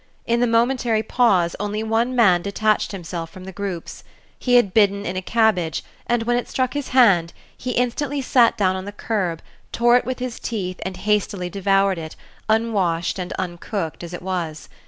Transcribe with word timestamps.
In 0.25 0.39
the 0.39 0.47
momentary 0.47 1.03
pause 1.03 1.55
only 1.59 1.83
one 1.83 2.15
man 2.15 2.41
detached 2.41 2.91
himself 2.91 3.29
from 3.29 3.43
the 3.43 3.51
groups. 3.51 4.03
He 4.39 4.55
had 4.55 4.73
bidden 4.73 5.05
in 5.05 5.15
a 5.15 5.21
cabbage, 5.21 5.83
and 6.07 6.23
when 6.23 6.37
it 6.37 6.49
struck 6.49 6.73
his 6.73 6.87
hand, 6.87 7.33
he 7.55 7.69
instantly 7.73 8.19
sat 8.23 8.57
down 8.57 8.75
on 8.75 8.85
the 8.85 8.91
curb, 8.93 9.43
tore 9.71 9.97
it 9.97 10.05
with 10.05 10.17
his 10.17 10.39
teeth, 10.39 10.79
and 10.81 10.97
hastily 10.97 11.51
devoured 11.51 11.99
it, 11.99 12.15
unwashed 12.49 13.19
and 13.19 13.31
uncooked 13.37 14.03
as 14.03 14.11
it 14.11 14.23
was. 14.23 14.69